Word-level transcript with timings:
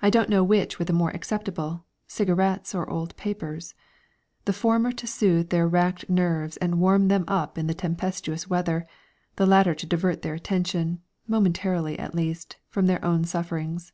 I 0.00 0.08
don't 0.08 0.30
know 0.30 0.42
which 0.42 0.78
were 0.78 0.86
the 0.86 0.94
more 0.94 1.10
acceptable 1.10 1.84
cigarettes 2.06 2.74
or 2.74 2.88
old 2.88 3.14
papers. 3.18 3.74
The 4.46 4.54
former 4.54 4.90
to 4.92 5.06
soothe 5.06 5.50
their 5.50 5.68
racked 5.68 6.08
nerves 6.08 6.56
and 6.56 6.80
warm 6.80 7.08
them 7.08 7.24
up 7.28 7.58
in 7.58 7.66
the 7.66 7.74
tempestuous 7.74 8.48
weather, 8.48 8.86
the 9.36 9.44
latter 9.44 9.74
to 9.74 9.86
divert 9.86 10.22
their 10.22 10.32
attention, 10.32 11.02
momentarily 11.28 11.98
at 11.98 12.14
least, 12.14 12.56
from 12.70 12.86
their 12.86 13.04
own 13.04 13.24
sufferings. 13.24 13.92